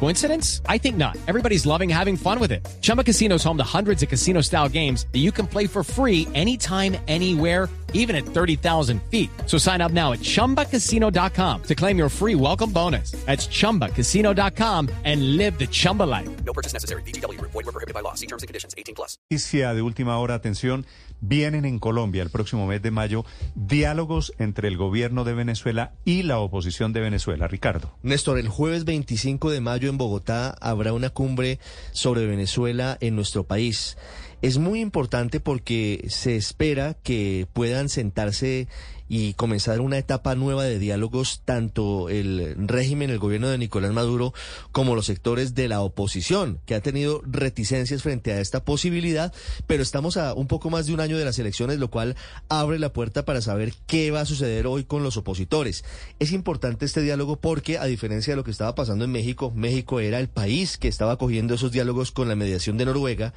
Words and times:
Coincidence? 0.00 0.60
I 0.68 0.76
think 0.78 0.96
not. 0.96 1.16
Everybody's 1.26 1.64
loving 1.64 1.88
having 1.88 2.16
fun 2.16 2.38
with 2.38 2.52
it. 2.52 2.60
Chumba 2.82 3.02
Casino 3.02 3.36
is 3.36 3.44
home 3.44 3.56
to 3.56 3.64
hundreds 3.64 4.02
of 4.02 4.08
casino 4.10 4.42
style 4.42 4.68
games 4.68 5.06
that 5.12 5.20
you 5.20 5.32
can 5.32 5.46
play 5.46 5.66
for 5.66 5.82
free 5.82 6.28
anytime, 6.34 6.96
anywhere, 7.08 7.70
even 7.94 8.14
at 8.14 8.26
30,000 8.26 9.00
feet. 9.10 9.30
So 9.46 9.56
sign 9.56 9.80
up 9.80 9.92
now 9.92 10.12
at 10.12 10.20
chumbacasino.com 10.20 11.62
to 11.62 11.74
claim 11.74 11.96
your 11.96 12.10
free 12.10 12.34
welcome 12.34 12.70
bonus. 12.70 13.12
That's 13.24 13.46
chumbacasino.com 13.48 14.90
and 15.04 15.36
live 15.38 15.58
the 15.58 15.66
Chumba 15.66 16.02
life. 16.02 16.28
No 16.44 16.52
purchase 16.52 16.74
necessary. 16.74 17.02
BGW. 17.02 17.40
Void 17.40 17.54
were 17.54 17.72
prohibited 17.72 17.94
by 17.94 18.00
law. 18.00 18.14
See 18.14 18.26
terms 18.26 18.42
and 18.42 18.48
conditions. 18.48 18.74
18 18.76 18.94
plus. 18.94 19.16
Noticia 19.30 19.74
de 19.74 19.82
última 19.82 20.18
hora, 20.18 20.34
atención, 20.34 20.86
vienen 21.20 21.64
en 21.64 21.78
Colombia 21.78 22.22
el 22.22 22.30
próximo 22.30 22.66
mes 22.66 22.82
de 22.82 22.90
mayo 22.90 23.24
diálogos 23.54 24.32
entre 24.38 24.68
el 24.68 24.76
gobierno 24.76 25.24
de 25.24 25.34
Venezuela 25.34 25.94
y 26.04 26.22
la 26.22 26.38
oposición 26.38 26.92
de 26.92 27.00
Venezuela. 27.00 27.48
Ricardo. 27.48 27.92
Néstor, 28.02 28.38
el 28.38 28.48
jueves 28.48 28.84
25 28.84 29.50
de 29.50 29.60
mayo 29.60 29.83
en 29.88 29.98
Bogotá 29.98 30.56
habrá 30.60 30.92
una 30.92 31.10
cumbre 31.10 31.58
sobre 31.92 32.26
Venezuela 32.26 32.96
en 33.00 33.16
nuestro 33.16 33.44
país. 33.44 33.96
Es 34.44 34.58
muy 34.58 34.82
importante 34.82 35.40
porque 35.40 36.04
se 36.10 36.36
espera 36.36 36.98
que 37.02 37.46
puedan 37.54 37.88
sentarse 37.88 38.68
y 39.08 39.32
comenzar 39.34 39.80
una 39.80 39.96
etapa 39.96 40.34
nueva 40.34 40.64
de 40.64 40.78
diálogos 40.78 41.40
tanto 41.46 42.10
el 42.10 42.54
régimen, 42.58 43.08
el 43.08 43.18
gobierno 43.18 43.48
de 43.48 43.56
Nicolás 43.56 43.92
Maduro, 43.92 44.34
como 44.70 44.94
los 44.94 45.06
sectores 45.06 45.54
de 45.54 45.68
la 45.68 45.80
oposición, 45.80 46.58
que 46.66 46.74
ha 46.74 46.80
tenido 46.80 47.22
reticencias 47.24 48.02
frente 48.02 48.32
a 48.32 48.40
esta 48.40 48.64
posibilidad, 48.64 49.32
pero 49.66 49.82
estamos 49.82 50.18
a 50.18 50.34
un 50.34 50.46
poco 50.46 50.68
más 50.68 50.86
de 50.86 50.92
un 50.92 51.00
año 51.00 51.16
de 51.16 51.24
las 51.24 51.38
elecciones, 51.38 51.78
lo 51.78 51.90
cual 51.90 52.14
abre 52.50 52.78
la 52.78 52.92
puerta 52.92 53.24
para 53.24 53.40
saber 53.40 53.72
qué 53.86 54.10
va 54.10 54.20
a 54.20 54.26
suceder 54.26 54.66
hoy 54.66 54.84
con 54.84 55.02
los 55.02 55.16
opositores. 55.16 55.84
Es 56.18 56.32
importante 56.32 56.84
este 56.84 57.00
diálogo 57.00 57.36
porque, 57.36 57.78
a 57.78 57.84
diferencia 57.84 58.32
de 58.32 58.36
lo 58.36 58.44
que 58.44 58.50
estaba 58.50 58.74
pasando 58.74 59.06
en 59.06 59.12
México, 59.12 59.52
México 59.54 60.00
era 60.00 60.20
el 60.20 60.28
país 60.28 60.76
que 60.76 60.88
estaba 60.88 61.16
cogiendo 61.16 61.54
esos 61.54 61.72
diálogos 61.72 62.10
con 62.10 62.28
la 62.28 62.36
mediación 62.36 62.76
de 62.76 62.84
Noruega, 62.84 63.32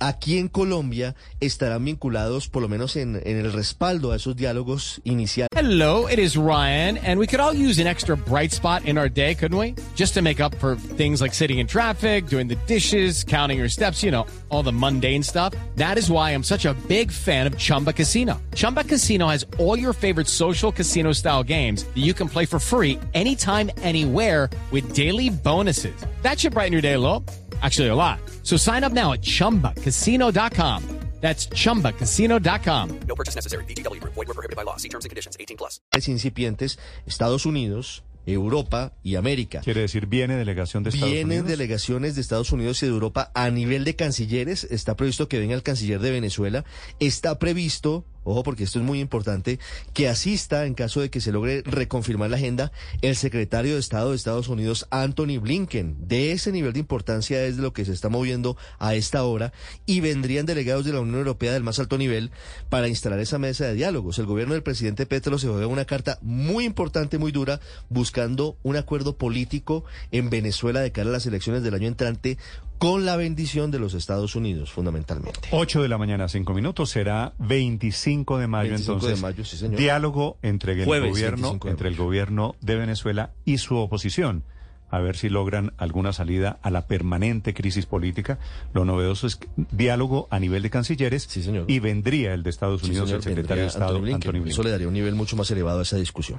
aquí 0.00 0.38
en 0.38 0.48
Colombia 0.48 1.14
estarán 1.40 1.84
vinculados 1.84 2.48
por 2.48 2.62
lo 2.62 2.68
menos 2.68 2.96
en, 2.96 3.16
en, 3.24 3.36
el 3.38 3.52
respaldo 3.52 4.12
a 4.12 4.16
esos 4.16 4.36
diálogos 4.36 5.00
iniciales. 5.04 5.48
Hello, 5.54 6.06
it 6.08 6.18
is 6.18 6.36
Ryan, 6.36 6.98
and 6.98 7.18
we 7.18 7.26
could 7.26 7.40
all 7.40 7.54
use 7.54 7.80
an 7.80 7.86
extra 7.86 8.16
bright 8.16 8.52
spot 8.52 8.84
in 8.84 8.98
our 8.98 9.08
day, 9.08 9.34
couldn't 9.34 9.58
we? 9.58 9.74
Just 9.94 10.14
to 10.14 10.22
make 10.22 10.40
up 10.40 10.54
for 10.56 10.76
things 10.96 11.20
like 11.20 11.34
sitting 11.34 11.58
in 11.58 11.66
traffic, 11.66 12.26
doing 12.26 12.48
the 12.48 12.56
dishes, 12.66 13.24
counting 13.24 13.58
your 13.58 13.68
steps, 13.68 14.02
you 14.02 14.10
know, 14.10 14.26
all 14.50 14.62
the 14.62 14.72
mundane 14.72 15.22
stuff. 15.22 15.54
That 15.76 15.96
is 15.96 16.10
why 16.10 16.30
I'm 16.30 16.44
such 16.44 16.66
a 16.66 16.74
big 16.88 17.10
fan 17.10 17.46
of 17.46 17.56
Chumba 17.56 17.92
Casino. 17.92 18.40
Chumba 18.54 18.84
Casino 18.84 19.28
has 19.28 19.46
all 19.58 19.78
your 19.78 19.92
favorite 19.92 20.28
social 20.28 20.70
casino 20.70 21.12
style 21.12 21.42
games 21.42 21.84
that 21.84 21.96
you 21.96 22.12
can 22.12 22.28
play 22.28 22.44
for 22.44 22.58
free 22.58 22.98
anytime, 23.14 23.70
anywhere 23.82 24.50
with 24.70 24.92
daily 24.92 25.30
bonuses. 25.30 25.94
That 26.22 26.38
should 26.38 26.52
brighten 26.52 26.72
your 26.72 26.82
day 26.82 26.94
a 26.94 27.00
little. 27.00 27.24
Actually, 27.62 27.88
a 27.88 27.94
lot. 27.94 28.20
So 28.48 28.56
sign 28.56 28.82
up 28.82 28.94
now 28.94 29.12
at 29.12 29.20
chumbacasino.com. 29.20 30.82
That's 31.20 31.48
chumbacasino.com. 31.50 33.00
No 33.06 33.14
purchase 33.14 33.34
necessary. 33.36 33.64
BGW. 33.64 34.00
Void 34.04 34.28
were 34.28 34.34
prohibited 34.34 34.56
by 34.56 34.64
law. 34.64 34.76
See 34.76 34.88
terms 34.88 35.04
and 35.04 35.10
conditions. 35.10 35.36
18 35.38 35.58
plus. 35.58 35.82
incipientes, 36.08 36.78
Estados 37.06 37.44
Unidos, 37.44 38.04
Europa 38.24 38.94
y 39.02 39.16
América. 39.16 39.60
Quiere 39.60 39.82
decir, 39.82 40.06
viene 40.06 40.36
delegación 40.36 40.82
de 40.82 40.90
Estados 40.90 41.12
Vienen 41.12 41.40
Unidos. 41.40 41.48
delegaciones 41.48 42.14
de 42.14 42.22
Estados 42.22 42.50
Unidos 42.52 42.82
y 42.82 42.86
de 42.86 42.92
Europa 42.92 43.30
a 43.34 43.50
nivel 43.50 43.84
de 43.84 43.96
cancilleres. 43.96 44.64
Está 44.70 44.96
previsto 44.96 45.28
que 45.28 45.40
venga 45.40 45.54
el 45.54 45.62
canciller 45.62 46.00
de 46.00 46.10
Venezuela. 46.10 46.64
Está 47.00 47.38
previsto, 47.38 48.06
ojo 48.28 48.42
porque 48.42 48.64
esto 48.64 48.78
es 48.78 48.84
muy 48.84 49.00
importante, 49.00 49.58
que 49.94 50.08
asista 50.08 50.66
en 50.66 50.74
caso 50.74 51.00
de 51.00 51.10
que 51.10 51.20
se 51.20 51.32
logre 51.32 51.62
reconfirmar 51.64 52.30
la 52.30 52.36
agenda 52.36 52.72
el 53.02 53.16
secretario 53.16 53.74
de 53.74 53.80
Estado 53.80 54.10
de 54.10 54.16
Estados 54.16 54.48
Unidos, 54.48 54.86
Anthony 54.90 55.38
Blinken. 55.40 55.96
De 56.08 56.32
ese 56.32 56.52
nivel 56.52 56.72
de 56.72 56.80
importancia 56.80 57.44
es 57.44 57.56
de 57.56 57.62
lo 57.62 57.72
que 57.72 57.84
se 57.84 57.92
está 57.92 58.08
moviendo 58.08 58.56
a 58.78 58.94
esta 58.94 59.24
hora 59.24 59.52
y 59.86 60.00
vendrían 60.00 60.46
delegados 60.46 60.84
de 60.84 60.92
la 60.92 61.00
Unión 61.00 61.18
Europea 61.18 61.52
del 61.52 61.62
más 61.62 61.78
alto 61.78 61.98
nivel 61.98 62.30
para 62.68 62.88
instalar 62.88 63.18
esa 63.20 63.38
mesa 63.38 63.66
de 63.66 63.74
diálogos. 63.74 64.18
El 64.18 64.26
gobierno 64.26 64.54
del 64.54 64.62
presidente 64.62 65.06
Petro 65.06 65.38
se 65.38 65.48
juega 65.48 65.66
una 65.66 65.84
carta 65.84 66.18
muy 66.22 66.64
importante, 66.64 67.18
muy 67.18 67.32
dura, 67.32 67.60
buscando 67.88 68.56
un 68.62 68.76
acuerdo 68.76 69.16
político 69.16 69.84
en 70.10 70.30
Venezuela 70.30 70.80
de 70.80 70.92
cara 70.92 71.10
a 71.10 71.12
las 71.12 71.26
elecciones 71.26 71.62
del 71.62 71.74
año 71.74 71.88
entrante 71.88 72.38
con 72.78 73.04
la 73.04 73.16
bendición 73.16 73.70
de 73.70 73.78
los 73.78 73.94
Estados 73.94 74.36
Unidos, 74.36 74.70
fundamentalmente. 74.70 75.40
8 75.50 75.82
de 75.82 75.88
la 75.88 75.98
mañana, 75.98 76.28
5 76.28 76.54
minutos, 76.54 76.90
será 76.90 77.34
25 77.38 78.38
de 78.38 78.46
mayo 78.46 78.70
25 78.70 78.92
de 78.92 78.96
entonces. 79.12 79.22
mayo, 79.22 79.44
sí, 79.44 79.56
señor. 79.56 79.78
Diálogo 79.78 80.38
entre 80.42 80.72
el 80.74 80.84
Jueves, 80.84 81.10
gobierno, 81.10 81.36
25 81.48 81.66
de 81.66 81.70
entre 81.72 81.88
el 81.88 81.96
gobierno 81.96 82.54
de 82.60 82.76
Venezuela 82.76 83.32
y 83.44 83.58
su 83.58 83.76
oposición. 83.76 84.44
A 84.90 85.00
ver 85.00 85.16
si 85.18 85.28
logran 85.28 85.74
alguna 85.76 86.14
salida 86.14 86.58
a 86.62 86.70
la 86.70 86.86
permanente 86.86 87.52
crisis 87.52 87.84
política. 87.84 88.38
Lo 88.72 88.86
novedoso 88.86 89.26
es 89.26 89.36
que 89.36 89.46
diálogo 89.70 90.28
a 90.30 90.38
nivel 90.40 90.62
de 90.62 90.70
cancilleres 90.70 91.24
Sí, 91.24 91.42
señor. 91.42 91.66
y 91.68 91.78
vendría 91.78 92.32
el 92.32 92.42
de 92.42 92.48
Estados 92.48 92.80
Sí, 92.80 92.86
Unidos, 92.88 93.08
señor, 93.10 93.18
el 93.18 93.22
secretario 93.24 93.62
de 93.64 93.68
Estado, 93.68 93.88
Anthony 93.96 94.00
Blinken. 94.00 94.14
Anthony 94.14 94.30
Blinken. 94.32 94.50
Eso 94.52 94.62
le 94.62 94.70
daría 94.70 94.88
un 94.88 94.94
nivel 94.94 95.14
mucho 95.14 95.36
más 95.36 95.50
elevado 95.50 95.80
a 95.80 95.82
esa 95.82 95.98
discusión. 95.98 96.38